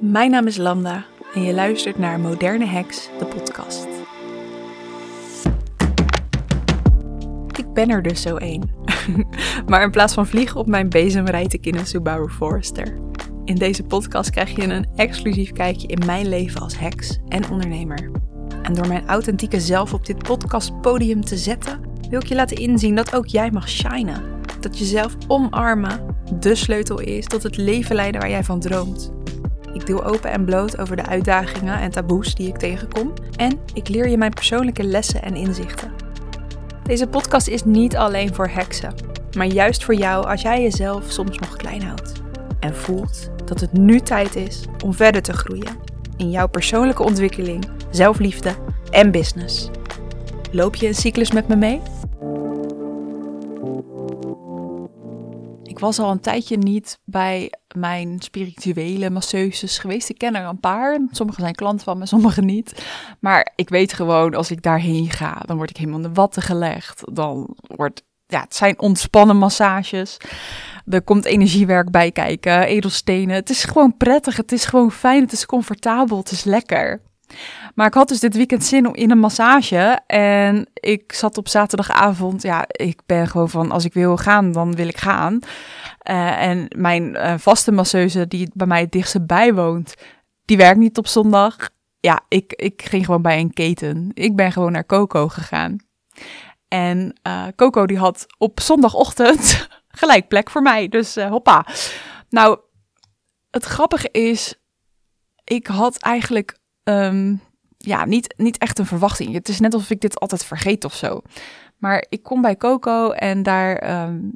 [0.00, 3.86] Mijn naam is Lambda en je luistert naar Moderne Heks, de podcast.
[7.58, 8.70] Ik ben er dus zo één.
[9.68, 12.98] maar in plaats van vliegen op mijn bezem rijd ik in een Subaru Forester.
[13.44, 18.10] In deze podcast krijg je een exclusief kijkje in mijn leven als heks en ondernemer.
[18.62, 21.80] En door mijn authentieke zelf op dit podcastpodium te zetten,
[22.10, 24.22] wil ik je laten inzien dat ook jij mag shinen.
[24.60, 29.12] Dat jezelf omarmen de sleutel is tot het leven leiden waar jij van droomt.
[29.72, 33.12] Ik deel open en bloot over de uitdagingen en taboes die ik tegenkom.
[33.36, 35.92] En ik leer je mijn persoonlijke lessen en inzichten.
[36.82, 38.94] Deze podcast is niet alleen voor heksen,
[39.36, 42.12] maar juist voor jou als jij jezelf soms nog klein houdt.
[42.60, 45.76] En voelt dat het nu tijd is om verder te groeien
[46.16, 48.54] in jouw persoonlijke ontwikkeling, zelfliefde
[48.90, 49.70] en business.
[50.52, 51.80] Loop je een cyclus met me mee?
[55.76, 60.08] Ik was al een tijdje niet bij mijn spirituele masseuses geweest.
[60.08, 61.00] Ik ken er een paar.
[61.10, 62.86] Sommige zijn klanten van me, sommige niet.
[63.20, 66.42] Maar ik weet gewoon, als ik daarheen ga, dan word ik helemaal in de watten
[66.42, 67.02] gelegd.
[67.12, 70.16] Dan wordt, ja, het zijn ontspannen massages.
[70.86, 73.34] Er komt energiewerk bij kijken, edelstenen.
[73.34, 77.00] Het is gewoon prettig, het is gewoon fijn, het is comfortabel, het is lekker.
[77.74, 80.00] Maar ik had dus dit weekend zin in een massage.
[80.06, 82.42] En ik zat op zaterdagavond.
[82.42, 85.38] Ja, ik ben gewoon van als ik wil gaan, dan wil ik gaan.
[86.10, 89.94] Uh, en mijn uh, vaste masseuse, die bij mij het dichtste bij woont,
[90.44, 91.56] die werkt niet op zondag.
[92.00, 94.10] Ja, ik, ik ging gewoon bij een keten.
[94.14, 95.76] Ik ben gewoon naar Coco gegaan.
[96.68, 99.68] En uh, Coco die had op zondagochtend
[100.00, 100.88] gelijk plek voor mij.
[100.88, 101.66] Dus hoppa.
[102.28, 102.58] Nou,
[103.50, 104.54] het grappige is,
[105.44, 107.40] ik had eigenlijk um,
[107.78, 109.32] ja, niet, niet echt een verwachting.
[109.32, 111.22] Het is net alsof ik dit altijd vergeet of zo.
[111.78, 114.32] Maar ik kom bij Coco en daar um,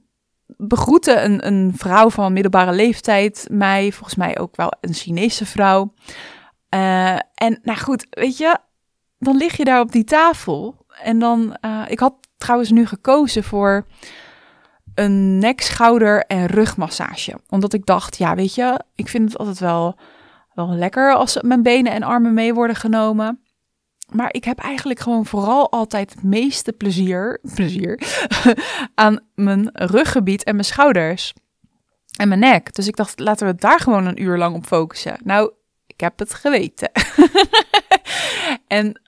[0.57, 3.93] begroette een, een vrouw van middelbare leeftijd mij.
[3.93, 5.93] Volgens mij ook wel een Chinese vrouw.
[6.75, 8.59] Uh, en nou goed, weet je,
[9.19, 10.87] dan lig je daar op die tafel.
[11.03, 13.87] En dan, uh, ik had trouwens nu gekozen voor
[14.95, 17.41] een nek, schouder en rugmassage.
[17.49, 19.99] Omdat ik dacht, ja, weet je, ik vind het altijd wel
[20.67, 23.41] wel lekker als mijn benen en armen mee worden genomen.
[24.11, 28.03] Maar ik heb eigenlijk gewoon vooral altijd het meeste plezier, plezier
[28.95, 31.33] aan mijn ruggebied en mijn schouders.
[32.17, 32.75] En mijn nek.
[32.75, 35.19] Dus ik dacht, laten we daar gewoon een uur lang op focussen.
[35.25, 35.53] Nou,
[35.87, 36.91] ik heb het geweten.
[38.67, 39.01] en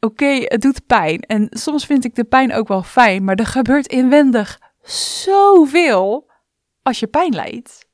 [0.00, 1.20] oké, het doet pijn.
[1.20, 3.24] En soms vind ik de pijn ook wel fijn.
[3.24, 6.30] Maar er gebeurt inwendig zoveel
[6.82, 7.86] als je pijn lijdt.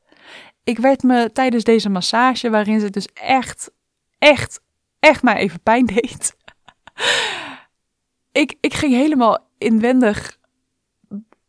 [0.68, 3.70] Ik werd me tijdens deze massage, waarin ze dus echt,
[4.18, 4.60] echt,
[4.98, 6.36] echt maar even pijn deed.
[8.32, 10.38] ik, ik ging helemaal inwendig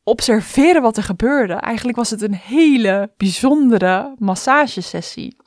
[0.04, 1.54] observeren wat er gebeurde.
[1.54, 5.38] Eigenlijk was het een hele bijzondere massagesessie.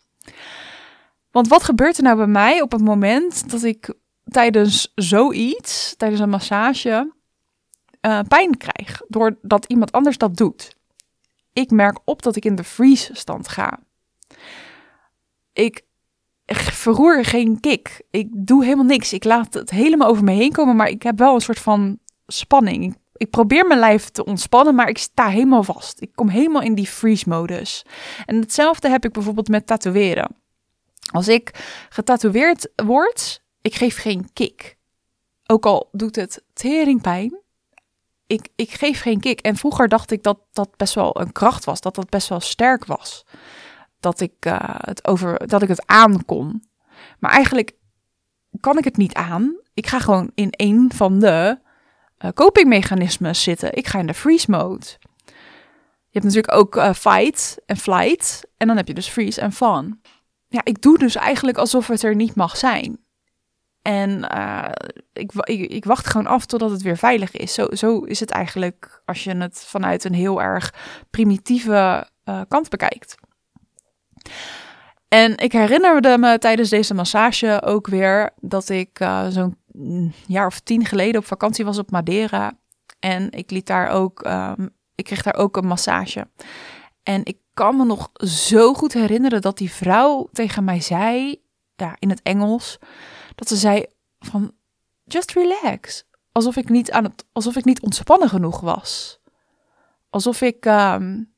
[1.31, 3.95] Want wat gebeurt er nou bij mij op het moment dat ik
[4.25, 7.13] tijdens zoiets, tijdens een massage,
[8.07, 9.03] uh, pijn krijg?
[9.09, 10.81] Doordat iemand anders dat doet
[11.53, 13.79] ik merk op dat ik in de freeze stand ga.
[15.53, 15.83] Ik
[16.55, 18.03] verroer geen kick.
[18.11, 19.13] Ik doe helemaal niks.
[19.13, 21.99] Ik laat het helemaal over me heen komen, maar ik heb wel een soort van
[22.27, 22.97] spanning.
[23.17, 26.01] Ik, probeer mijn lijf te ontspannen, maar ik sta helemaal vast.
[26.01, 27.85] Ik kom helemaal in die freeze-modus.
[28.27, 30.37] En hetzelfde heb ik bijvoorbeeld met tatoeëren.
[31.13, 31.51] Als ik
[31.89, 34.77] getatoeëerd word, ik geef geen kick.
[35.47, 37.42] Ook al doet het teringpijn,
[38.33, 39.41] ik, ik geef geen kick.
[39.41, 42.41] En vroeger dacht ik dat dat best wel een kracht was, dat dat best wel
[42.41, 43.25] sterk was.
[44.01, 46.65] Dat ik, uh, het, over, dat ik het aan kon.
[47.19, 47.73] Maar eigenlijk
[48.61, 49.57] kan ik het niet aan.
[49.75, 51.59] Ik ga gewoon in een van de
[52.25, 53.77] uh, copingmechanismen zitten.
[53.77, 54.87] Ik ga in de freeze mode.
[56.09, 58.41] Je hebt natuurlijk ook uh, fight en flight.
[58.57, 60.01] En dan heb je dus freeze en fun.
[60.49, 63.02] Ja, ik doe dus eigenlijk alsof het er niet mag zijn.
[63.83, 64.69] En uh,
[65.13, 67.55] ik, ik, ik, wacht gewoon af totdat het weer veilig is.
[67.55, 70.75] Zo, zo is het eigenlijk als je het vanuit een heel erg
[71.11, 73.15] primitieve uh, kant bekijkt.
[75.09, 79.57] En ik herinnerde me tijdens deze massage ook weer dat ik uh, zo'n
[80.27, 82.53] jaar of tien geleden op vakantie was op Madeira.
[82.99, 86.29] En ik liet daar ook, um, ik kreeg daar ook een massage.
[87.03, 91.41] En ik kan me nog zo goed herinneren dat die vrouw tegen mij zei,
[91.77, 92.79] ja, in het Engels
[93.35, 93.87] dat ze zei
[94.19, 94.53] van
[95.05, 96.05] just relax.
[96.33, 99.21] Alsof ik niet aan het, alsof ik niet ontspannen genoeg was.
[100.11, 101.35] Alsof ik um,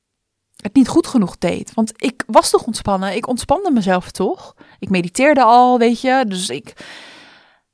[0.56, 1.74] het niet goed genoeg deed.
[1.74, 3.14] Want ik was toch ontspannen.
[3.14, 4.54] Ik ontspande mezelf toch.
[4.78, 6.24] Ik mediteerde al, weet je.
[6.28, 6.68] Dus ik,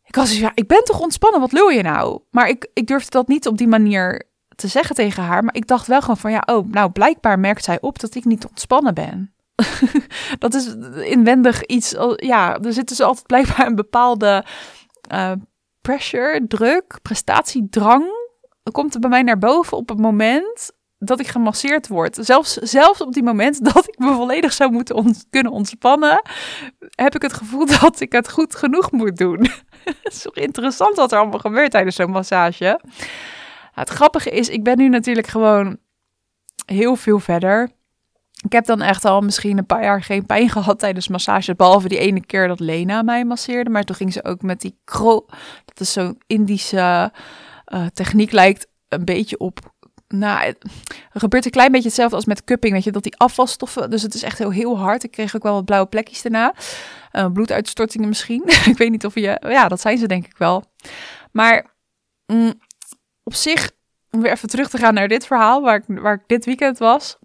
[0.04, 1.40] ik was ja, ik ben toch ontspannen.
[1.40, 2.20] Wat lul je nou?
[2.30, 5.44] Maar ik, ik durfde dat niet op die manier te zeggen tegen haar.
[5.44, 8.24] Maar ik dacht wel gewoon van ja, oh, nou blijkbaar merkt zij op dat ik
[8.24, 9.34] niet ontspannen ben.
[10.38, 14.44] dat is inwendig iets, ja, er zit dus altijd blijkbaar een bepaalde
[15.12, 15.32] uh,
[15.80, 18.18] pressure, druk, prestatiedrang.
[18.72, 22.18] Komt er bij mij naar boven op het moment dat ik gemasseerd word.
[22.20, 26.22] Zelfs, zelfs op die moment dat ik me volledig zou moeten kunnen ontspannen,
[26.94, 29.48] heb ik het gevoel dat ik het goed genoeg moet doen.
[29.84, 32.80] Het is toch interessant wat er allemaal gebeurt tijdens zo'n massage.
[33.72, 35.78] het grappige is, ik ben nu natuurlijk gewoon
[36.66, 37.70] heel veel verder.
[38.44, 41.54] Ik heb dan echt al misschien een paar jaar geen pijn gehad tijdens massage.
[41.54, 43.70] Behalve die ene keer dat Lena mij masseerde.
[43.70, 45.26] Maar toen ging ze ook met die kro.
[45.64, 47.12] Dat is zo'n Indische
[47.66, 48.32] uh, techniek.
[48.32, 49.58] Lijkt een beetje op.
[50.08, 50.46] Nou,
[51.12, 52.72] er gebeurt een klein beetje hetzelfde als met cupping.
[52.72, 53.90] Weet je, dat die afvalstoffen.
[53.90, 55.04] Dus het is echt heel, heel hard.
[55.04, 56.54] Ik kreeg ook wel wat blauwe plekjes daarna.
[57.12, 58.42] Uh, bloeduitstortingen misschien.
[58.72, 59.40] ik weet niet of je.
[59.48, 60.64] Ja, dat zijn ze denk ik wel.
[61.32, 61.74] Maar
[62.26, 62.52] mm,
[63.22, 63.70] op zich.
[64.10, 65.62] Om weer even terug te gaan naar dit verhaal.
[65.62, 67.18] Waar ik, waar ik dit weekend was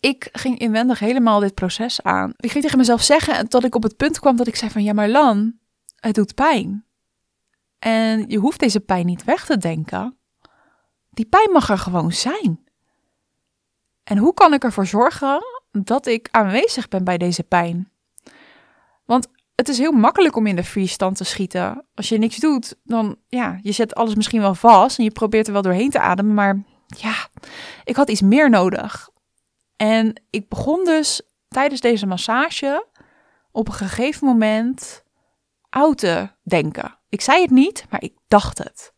[0.00, 2.32] ik ging inwendig helemaal dit proces aan.
[2.36, 4.82] Ik ging tegen mezelf zeggen dat ik op het punt kwam dat ik zei van
[4.82, 5.58] ja maar Lan,
[5.96, 6.84] het doet pijn.
[7.78, 10.16] En je hoeft deze pijn niet weg te denken.
[11.10, 12.64] Die pijn mag er gewoon zijn.
[14.04, 15.42] En hoe kan ik ervoor zorgen
[15.72, 17.90] dat ik aanwezig ben bij deze pijn?
[19.04, 21.84] Want het is heel makkelijk om in de freestand te schieten.
[21.94, 25.46] Als je niks doet, dan ja, je zet alles misschien wel vast en je probeert
[25.46, 27.28] er wel doorheen te ademen, maar ja,
[27.84, 29.08] ik had iets meer nodig.
[29.84, 32.86] En ik begon dus tijdens deze massage
[33.52, 35.02] op een gegeven moment
[35.70, 36.98] oud te denken.
[37.08, 38.92] Ik zei het niet, maar ik dacht het.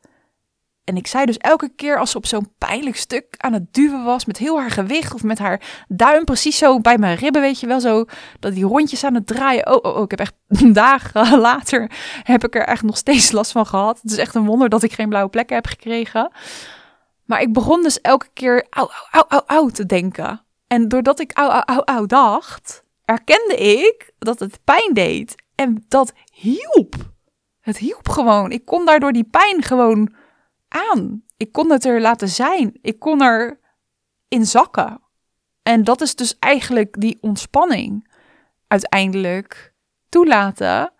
[0.84, 4.04] En ik zei dus elke keer als ze op zo'n pijnlijk stuk aan het duwen
[4.04, 7.60] was, met heel haar gewicht of met haar duim precies zo bij mijn ribben, weet
[7.60, 8.04] je wel, zo
[8.40, 9.66] dat die rondjes aan het draaien.
[9.66, 10.34] Oh, oh, oh ik heb echt
[10.74, 11.90] dagen later,
[12.22, 14.00] heb ik er echt nog steeds last van gehad.
[14.02, 16.32] Het is echt een wonder dat ik geen blauwe plekken heb gekregen.
[17.24, 20.45] Maar ik begon dus elke keer au, au, au, au te denken.
[20.66, 25.34] En doordat ik au, au, au, au dacht, erkende ik dat het pijn deed.
[25.54, 26.94] En dat hielp.
[27.60, 28.50] Het hielp gewoon.
[28.50, 30.14] Ik kon daardoor die pijn gewoon
[30.68, 31.22] aan.
[31.36, 32.78] Ik kon het er laten zijn.
[32.82, 33.60] Ik kon er
[34.28, 35.00] in zakken.
[35.62, 38.08] En dat is dus eigenlijk die ontspanning
[38.66, 39.74] uiteindelijk
[40.08, 40.92] toelaten.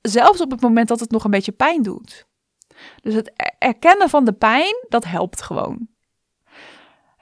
[0.00, 2.26] Zelfs op het moment dat het nog een beetje pijn doet.
[3.02, 5.88] Dus het erkennen van de pijn, dat helpt gewoon.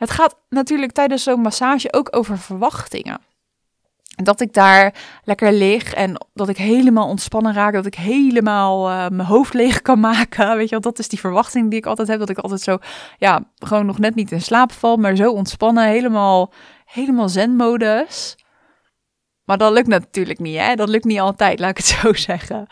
[0.03, 3.21] Het gaat natuurlijk tijdens zo'n massage ook over verwachtingen.
[4.15, 4.95] Dat ik daar
[5.25, 7.73] lekker lig en dat ik helemaal ontspannen raak.
[7.73, 10.49] Dat ik helemaal uh, mijn hoofd leeg kan maken.
[10.57, 12.19] Weet je wel, dat is die verwachting die ik altijd heb.
[12.19, 12.79] Dat ik altijd zo,
[13.19, 14.97] ja, gewoon nog net niet in slaap val.
[14.97, 16.53] Maar zo ontspannen, helemaal,
[16.85, 18.37] helemaal zen-modus.
[19.45, 20.75] Maar dat lukt natuurlijk niet, hè.
[20.75, 22.67] Dat lukt niet altijd, laat ik het zo zeggen.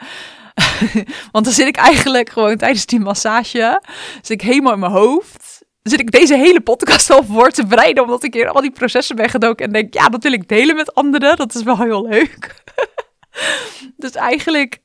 [1.33, 3.83] Want dan zit ik eigenlijk gewoon tijdens die massage,
[4.15, 5.50] zit ik helemaal in mijn hoofd
[5.91, 9.17] zit ik deze hele podcast al voor te bereiden, omdat ik hier al die processen
[9.17, 11.37] ben gedoken en denk, ja, dat wil ik delen met anderen.
[11.37, 12.63] Dat is wel heel leuk.
[13.97, 14.83] dus eigenlijk,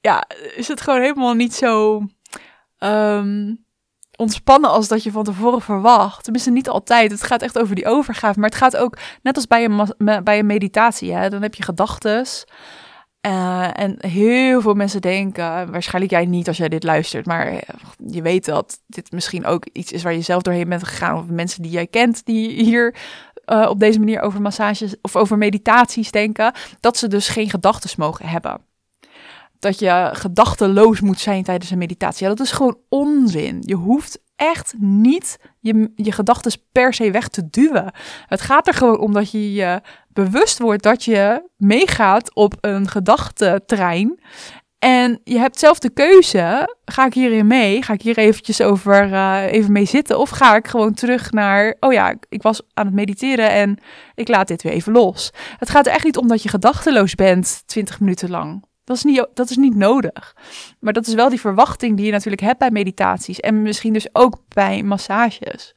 [0.00, 0.24] ja,
[0.56, 2.02] is het gewoon helemaal niet zo
[2.78, 3.64] um,
[4.16, 6.22] ontspannen als dat je van tevoren verwacht.
[6.22, 7.10] Tenminste, niet altijd.
[7.10, 10.38] Het gaat echt over die overgave, maar het gaat ook, net als bij een, bij
[10.38, 12.44] een meditatie, hè, dan heb je gedachtes.
[13.26, 17.58] Uh, en heel veel mensen denken, waarschijnlijk jij niet als jij dit luistert, maar eh,
[18.06, 21.18] je weet dat dit misschien ook iets is waar je zelf doorheen bent gegaan.
[21.18, 22.96] Of mensen die jij kent die hier
[23.46, 27.90] uh, op deze manier over massages of over meditaties denken, dat ze dus geen gedachten
[27.96, 28.60] mogen hebben.
[29.58, 32.22] Dat je gedachteloos moet zijn tijdens een meditatie.
[32.26, 33.58] Ja, dat is gewoon onzin.
[33.60, 37.92] Je hoeft echt niet je, je gedachten per se weg te duwen.
[38.26, 42.88] Het gaat er gewoon om dat je je bewust wordt dat je meegaat op een
[42.88, 44.20] gedachtentrein.
[44.78, 47.82] En je hebt zelf de keuze, ga ik hierin mee?
[47.82, 50.18] Ga ik hier eventjes over uh, even mee zitten?
[50.18, 53.78] Of ga ik gewoon terug naar, oh ja, ik was aan het mediteren en
[54.14, 55.30] ik laat dit weer even los.
[55.58, 58.62] Het gaat er echt niet om dat je gedachteloos bent 20 minuten lang.
[58.84, 60.36] Dat is, niet, dat is niet nodig.
[60.78, 63.40] Maar dat is wel die verwachting die je natuurlijk hebt bij meditaties.
[63.40, 65.74] En misschien dus ook bij massages.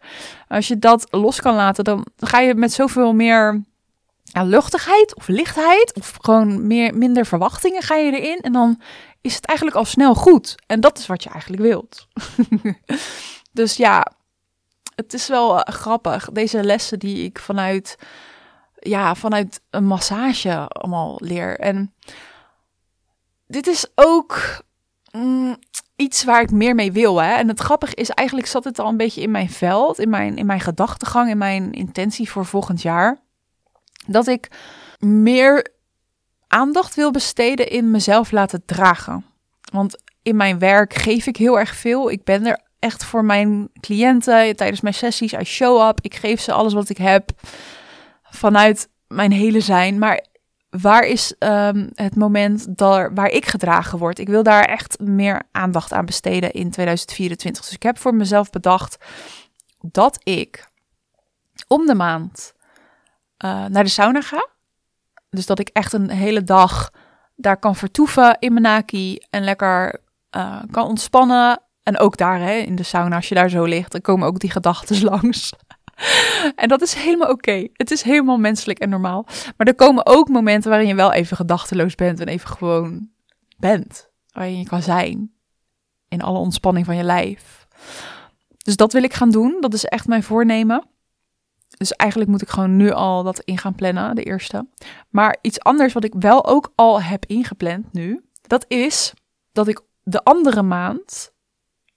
[0.47, 3.63] Als je dat los kan laten, dan ga je met zoveel meer
[4.31, 5.93] luchtigheid of lichtheid.
[5.95, 8.39] Of gewoon meer, minder verwachtingen ga je erin.
[8.39, 8.81] En dan
[9.21, 10.55] is het eigenlijk al snel goed.
[10.65, 12.07] En dat is wat je eigenlijk wilt.
[13.51, 14.11] dus ja,
[14.95, 16.29] het is wel eh, grappig.
[16.31, 17.97] Deze lessen die ik vanuit,
[18.79, 21.59] ja, vanuit een massage allemaal leer.
[21.59, 21.93] En
[23.47, 24.63] dit is ook
[25.11, 25.57] mm,
[25.95, 27.21] iets waar ik meer mee wil.
[27.21, 27.33] Hè?
[27.33, 30.37] En het grappige is, eigenlijk zat het al een beetje in mijn veld, in mijn,
[30.37, 33.17] in mijn gedachtegang, in mijn intentie voor volgend jaar.
[34.05, 34.47] Dat ik
[34.99, 35.67] meer
[36.47, 39.25] aandacht wil besteden in mezelf laten dragen.
[39.71, 42.11] Want in mijn werk geef ik heel erg veel.
[42.11, 45.33] Ik ben er echt voor mijn cliënten tijdens mijn sessies.
[45.33, 45.99] I show up.
[46.01, 47.29] Ik geef ze alles wat ik heb.
[48.23, 49.99] Vanuit mijn hele zijn.
[49.99, 50.25] Maar
[50.69, 54.19] waar is ehm, het moment daar, waar ik gedragen word?
[54.19, 57.63] Ik wil daar echt meer aandacht aan besteden in 2024.
[57.63, 58.97] Dus ik heb voor mezelf bedacht
[59.81, 60.69] dat ik
[61.67, 62.53] om de maand
[63.45, 64.47] uh, naar de sauna ga.
[65.29, 66.91] Dus dat ik echt een hele dag
[67.35, 69.99] daar kan vertoeven in mijn naki en lekker
[70.31, 71.61] uh, kan ontspannen.
[71.83, 74.39] En ook daar hè, in de sauna, als je daar zo ligt, dan komen ook
[74.39, 75.53] die gedachten langs.
[76.55, 77.67] en dat is helemaal oké.
[77.73, 79.25] Het is helemaal menselijk en normaal.
[79.57, 83.09] Maar er komen ook momenten waarin je wel even gedachteloos bent en even gewoon
[83.57, 84.09] bent.
[84.31, 85.31] Waarin je kan zijn.
[86.07, 87.67] In alle ontspanning van je lijf.
[88.57, 89.57] Dus dat wil ik gaan doen.
[89.59, 90.87] Dat is echt mijn voornemen.
[91.77, 94.67] Dus eigenlijk moet ik gewoon nu al dat in gaan plannen, de eerste.
[95.09, 99.13] Maar iets anders wat ik wel ook al heb ingepland nu, dat is
[99.51, 101.33] dat ik de andere maand,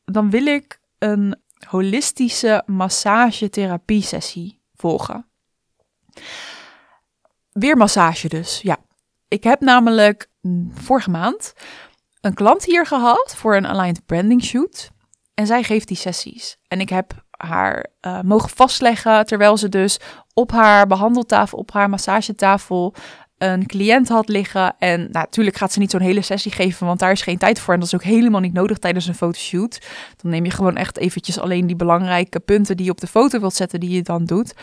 [0.05, 1.37] dan wil ik een
[1.69, 5.27] holistische massagetherapie sessie volgen.
[7.53, 8.77] Weer massage dus, ja.
[9.29, 10.31] Ik heb namelijk
[10.73, 11.53] vorige maand
[12.21, 14.91] een klant hier gehad voor een aligned branding shoot.
[15.35, 16.59] En zij geeft die sessies.
[16.69, 20.01] En ik heb haar uh, mogen vastleggen terwijl ze dus
[20.35, 22.95] op haar behandeltafel, op haar massagetafel
[23.43, 24.75] een cliënt had liggen.
[24.79, 27.61] En nou, natuurlijk gaat ze niet zo'n hele sessie geven, want daar is geen tijd
[27.61, 27.75] voor.
[27.75, 29.87] En dat is ook helemaal niet nodig tijdens een fotoshoot.
[30.23, 33.41] Dan neem je gewoon echt eventjes alleen die belangrijke punten die je op de foto
[33.41, 34.55] wilt zetten, die je dan doet.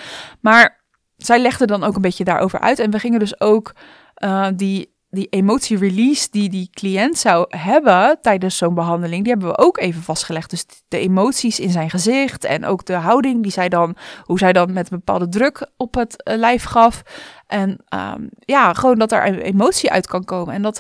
[0.42, 0.84] Maar
[1.18, 2.80] zij legde dan ook een beetje daarover uit.
[2.80, 3.76] En we gingen dus ook
[4.24, 9.58] uh, die die emotie-release die die cliënt zou hebben tijdens zo'n behandeling, die hebben we
[9.58, 10.50] ook even vastgelegd.
[10.50, 14.54] Dus de emoties in zijn gezicht en ook de houding die zij dan, hoe zij
[14.54, 17.02] dan met een bepaalde druk op het eh, lijf gaf.
[17.48, 20.54] En um, ja, gewoon dat er emotie uit kan komen.
[20.54, 20.80] En dat,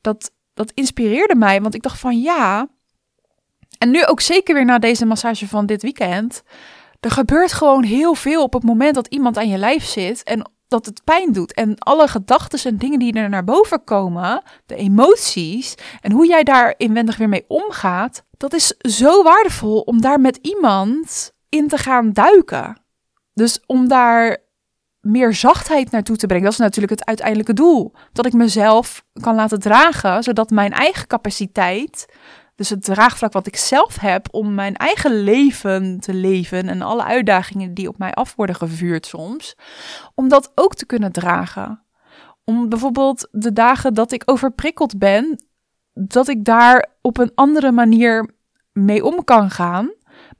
[0.00, 2.68] dat, dat inspireerde mij, want ik dacht van ja.
[3.78, 6.42] En nu ook zeker weer na deze massage van dit weekend.
[7.00, 10.22] Er gebeurt gewoon heel veel op het moment dat iemand aan je lijf zit.
[10.22, 11.54] En dat het pijn doet.
[11.54, 16.42] En alle gedachten en dingen die er naar boven komen, de emoties en hoe jij
[16.42, 21.76] daar inwendig weer mee omgaat, dat is zo waardevol om daar met iemand in te
[21.76, 22.80] gaan duiken.
[23.34, 24.36] Dus om daar
[25.02, 27.92] meer zachtheid naartoe te brengen, dat is natuurlijk het uiteindelijke doel.
[28.12, 32.06] Dat ik mezelf kan laten dragen, zodat mijn eigen capaciteit
[32.54, 37.04] dus het draagvlak wat ik zelf heb om mijn eigen leven te leven en alle
[37.04, 39.56] uitdagingen die op mij af worden gevuurd soms,
[40.14, 41.84] om dat ook te kunnen dragen.
[42.44, 45.44] Om bijvoorbeeld de dagen dat ik overprikkeld ben,
[45.92, 48.34] dat ik daar op een andere manier
[48.72, 49.92] mee om kan gaan.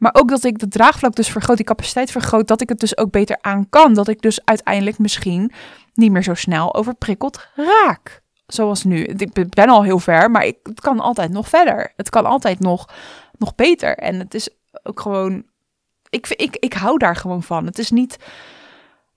[0.03, 2.97] Maar ook dat ik de draagvlak dus vergroot, die capaciteit vergroot, dat ik het dus
[2.97, 3.95] ook beter aan kan.
[3.95, 5.53] Dat ik dus uiteindelijk misschien
[5.95, 9.05] niet meer zo snel overprikkeld raak zoals nu.
[9.05, 11.93] Ik ben al heel ver, maar ik, het kan altijd nog verder.
[11.97, 12.89] Het kan altijd nog,
[13.39, 13.97] nog beter.
[13.97, 14.49] En het is
[14.83, 15.45] ook gewoon.
[16.09, 17.67] Ik, ik, ik hou daar gewoon van.
[17.67, 18.17] Het is niet.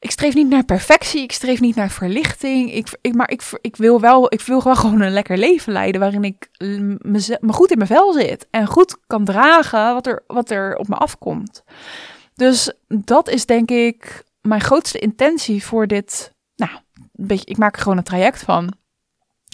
[0.06, 1.22] Ik streef niet naar perfectie.
[1.22, 2.74] Ik streef niet naar verlichting.
[2.74, 4.34] Ik, ik, maar ik, ik wil wel.
[4.34, 6.02] Ik wil wel gewoon een lekker leven leiden.
[6.02, 8.48] Waarin ik me, me goed in mijn vel zit.
[8.52, 11.64] En goed kan dragen wat er, wat er op me afkomt.
[12.36, 16.34] Dus dat is denk ik mijn grootste intentie voor dit.
[16.56, 18.74] Nou, een beetje, ik maak er gewoon een traject van.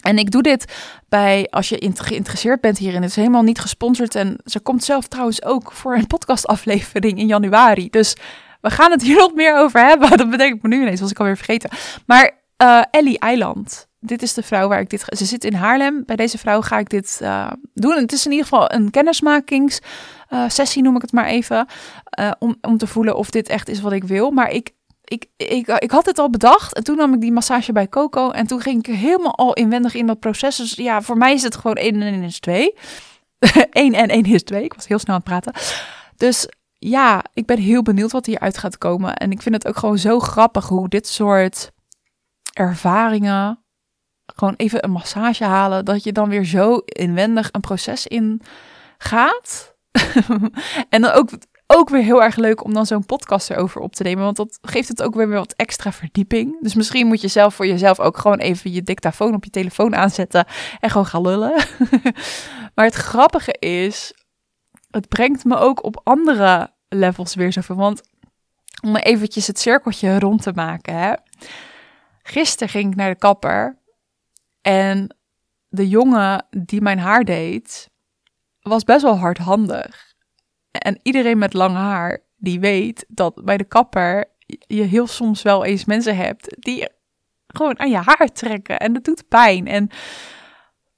[0.01, 0.73] En ik doe dit
[1.09, 4.15] bij, als je geïnteresseerd bent hierin, het is helemaal niet gesponsord.
[4.15, 7.89] En ze komt zelf trouwens ook voor een podcastaflevering in januari.
[7.89, 8.15] Dus
[8.61, 10.09] we gaan het hier nog meer over hebben.
[10.17, 11.69] Dat bedenk ik me nu ineens, was ik alweer vergeten.
[12.05, 12.31] Maar
[12.63, 15.05] uh, Ellie Eiland, dit is de vrouw waar ik dit...
[15.07, 16.03] Ze zit in Haarlem.
[16.05, 17.95] Bij deze vrouw ga ik dit uh, doen.
[17.95, 21.65] Het is in ieder geval een kennismakingssessie, uh, noem ik het maar even.
[22.39, 24.31] Om, om te voelen of dit echt is wat ik wil.
[24.31, 24.71] Maar ik
[25.11, 28.29] ik, ik, ik had het al bedacht en toen nam ik die massage bij Coco
[28.29, 30.55] en toen ging ik helemaal al inwendig in dat proces.
[30.55, 32.73] Dus ja, voor mij is het gewoon 1 en 1 is 2.
[33.71, 34.63] 1 en 1 is 2.
[34.63, 35.61] Ik was heel snel aan het praten.
[36.17, 36.47] Dus
[36.83, 39.15] ja, ik ben heel benieuwd wat hieruit gaat komen.
[39.15, 41.71] En ik vind het ook gewoon zo grappig hoe dit soort
[42.53, 43.63] ervaringen,
[44.25, 48.41] gewoon even een massage halen, dat je dan weer zo inwendig een proces in
[48.97, 49.75] gaat.
[50.89, 51.29] en dan ook
[51.67, 54.23] ook weer heel erg leuk om dan zo'n podcast erover op te nemen.
[54.23, 56.61] Want dat geeft het ook weer wat extra verdieping.
[56.61, 59.95] Dus misschien moet je zelf voor jezelf ook gewoon even je dictafoon op je telefoon
[59.95, 60.45] aanzetten
[60.79, 61.53] en gewoon gaan lullen.
[62.75, 64.13] maar het grappige is,
[64.91, 67.75] het brengt me ook op andere levels weer zoveel.
[67.75, 68.01] Want
[68.83, 70.95] om eventjes het cirkeltje rond te maken.
[70.95, 71.13] Hè.
[72.23, 73.77] Gisteren ging ik naar de kapper
[74.61, 75.15] en
[75.69, 77.89] de jongen die mijn haar deed,
[78.61, 80.13] was best wel hardhandig.
[80.71, 84.25] En iedereen met lang haar, die weet dat bij de kapper
[84.67, 86.89] je heel soms wel eens mensen hebt die
[87.47, 88.79] gewoon aan je haar trekken.
[88.79, 89.67] En dat doet pijn.
[89.67, 89.89] En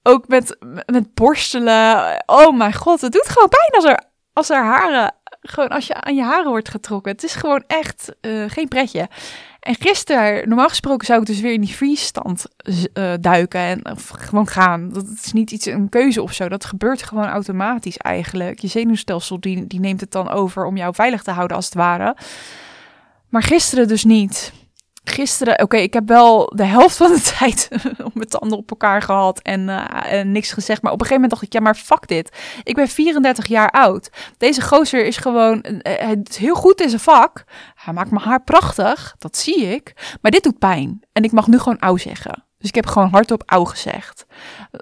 [0.03, 2.23] ook met, met borstelen.
[2.25, 6.01] Oh mijn god, het doet gewoon pijn als er, als er haren, gewoon als je
[6.01, 7.11] aan je haren wordt getrokken.
[7.11, 9.07] Het is gewoon echt uh, geen pretje.
[9.59, 12.45] En gisteren, normaal gesproken zou ik dus weer in die freeze-stand
[12.93, 14.89] uh, duiken en gewoon gaan.
[14.89, 16.49] Dat is niet iets, een keuze of zo.
[16.49, 18.59] Dat gebeurt gewoon automatisch eigenlijk.
[18.59, 21.73] Je zenuwstelsel die, die neemt het dan over om jou veilig te houden als het
[21.73, 22.15] ware.
[23.29, 24.53] Maar gisteren dus niet
[25.03, 27.69] gisteren, oké, ik heb wel de helft van de tijd
[28.03, 30.81] op mijn tanden op elkaar gehad en, uh, en, niks gezegd.
[30.81, 32.37] Maar op een gegeven moment dacht ik, ja, maar fuck dit.
[32.63, 34.09] Ik ben 34 jaar oud.
[34.37, 37.43] Deze gozer is gewoon het heel goed in zijn vak.
[37.75, 40.17] Hij maakt mijn haar prachtig, dat zie ik.
[40.21, 41.01] Maar dit doet pijn.
[41.11, 42.43] En ik mag nu gewoon oud zeggen.
[42.57, 44.25] Dus ik heb gewoon hardop oud gezegd.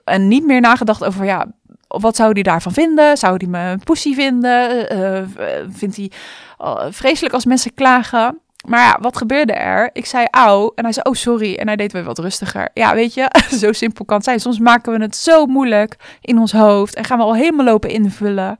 [0.03, 1.51] En niet meer nagedacht over, ja,
[1.87, 3.17] wat zou hij daarvan vinden?
[3.17, 4.93] Zou hij me een pussy vinden?
[4.97, 5.21] Uh,
[5.69, 6.11] vindt hij
[6.91, 8.41] vreselijk als mensen klagen?
[8.67, 9.89] Maar ja, wat gebeurde er?
[9.93, 12.69] Ik zei auw en hij zei oh sorry en hij deed weer wat rustiger.
[12.73, 13.29] Ja, weet je,
[13.61, 14.39] zo simpel kan het zijn.
[14.39, 17.89] Soms maken we het zo moeilijk in ons hoofd en gaan we al helemaal lopen
[17.89, 18.57] invullen.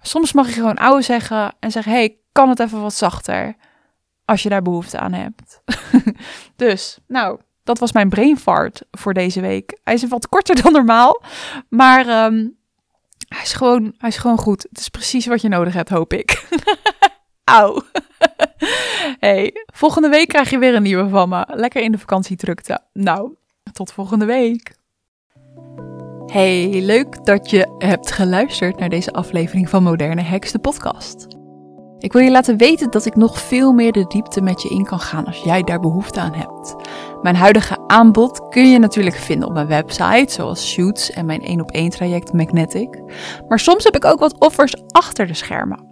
[0.00, 3.56] Soms mag je gewoon auw zeggen en zeggen hey, kan het even wat zachter?
[4.24, 5.62] Als je daar behoefte aan hebt.
[6.56, 9.78] dus, nou, dat was mijn brain fart voor deze week.
[9.84, 11.22] Hij is wat korter dan normaal,
[11.68, 12.48] maar ehm,
[13.28, 14.66] hij, is gewoon, hij is gewoon goed.
[14.68, 16.44] Het is precies wat je nodig hebt, hoop ik.
[17.44, 17.82] Auw.
[19.18, 21.44] Hey, volgende week krijg je weer een nieuwe van me.
[21.48, 22.80] Lekker in de vakantiedrukte.
[22.92, 23.34] Nou,
[23.72, 24.74] tot volgende week.
[26.26, 31.26] Hey, leuk dat je hebt geluisterd naar deze aflevering van Moderne Heks, de podcast.
[31.98, 34.84] Ik wil je laten weten dat ik nog veel meer de diepte met je in
[34.84, 36.74] kan gaan als jij daar behoefte aan hebt.
[37.22, 41.60] Mijn huidige aanbod kun je natuurlijk vinden op mijn website, zoals shoots en mijn 1
[41.60, 43.02] op 1 traject Magnetic.
[43.48, 45.91] Maar soms heb ik ook wat offers achter de schermen.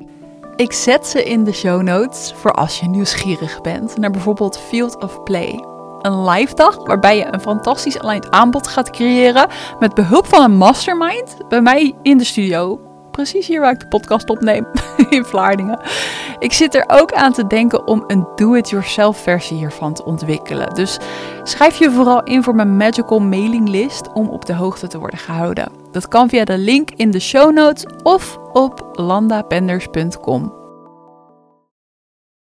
[0.60, 5.02] Ik zet ze in de show notes voor als je nieuwsgierig bent naar bijvoorbeeld Field
[5.02, 5.64] of Play.
[6.00, 9.48] Een live dag waarbij je een fantastisch aligned aanbod gaat creëren
[9.78, 12.89] met behulp van een mastermind bij mij in de studio.
[13.10, 14.66] Precies hier waar ik de podcast opneem,
[15.10, 15.80] in Vlaardingen.
[16.38, 20.74] Ik zit er ook aan te denken om een do-it-yourself versie hiervan te ontwikkelen.
[20.74, 20.98] Dus
[21.42, 25.18] schrijf je vooral in voor mijn magical mailing list om op de hoogte te worden
[25.18, 25.72] gehouden.
[25.90, 30.59] Dat kan via de link in de show notes of op landapenders.com.